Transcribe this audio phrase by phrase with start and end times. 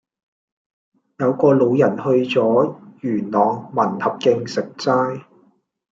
[1.19, 5.25] 有個老人去左元朗民合徑食齋